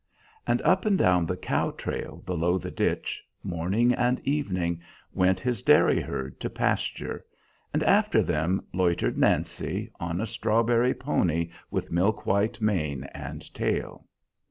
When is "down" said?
0.97-1.27